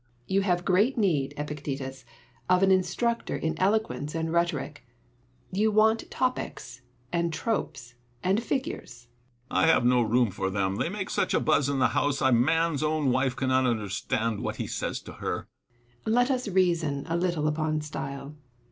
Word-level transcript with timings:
Seneca. 0.17 0.33
You 0.33 0.41
have 0.41 0.65
great 0.65 0.97
need, 0.97 1.35
Epictetus, 1.37 2.05
of 2.49 2.63
an 2.63 2.71
instructor 2.71 3.35
in 3.35 3.55
eloquence 3.59 4.15
and 4.15 4.33
rhetoric: 4.33 4.83
you 5.51 5.71
want 5.71 6.09
topics, 6.09 6.81
and 7.13 7.31
tropes, 7.31 7.93
and 8.23 8.41
figures. 8.41 9.05
Epictetus. 9.51 9.51
I 9.51 9.67
have 9.67 9.85
no 9.85 10.01
room 10.01 10.31
for 10.31 10.49
them. 10.49 10.77
They 10.77 10.89
make 10.89 11.11
such 11.11 11.35
a 11.35 11.39
buzz 11.39 11.69
in 11.69 11.77
the 11.77 11.89
house, 11.89 12.19
a 12.19 12.31
man's 12.31 12.81
own 12.81 13.11
wife 13.11 13.35
cannot 13.35 13.67
understand 13.67 14.39
what 14.39 14.55
he 14.55 14.65
says 14.65 14.99
to 15.01 15.11
her. 15.21 15.47
Seneca. 15.69 16.09
Let 16.09 16.31
us 16.31 16.47
reason 16.47 17.05
a 17.07 17.15
little 17.15 17.47
upon 17.47 17.81
style. 17.81 18.33